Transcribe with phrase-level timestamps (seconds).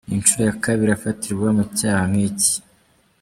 [0.07, 2.55] Ni inshuro ya kabiri afatirwa mu cyaha nk’iki.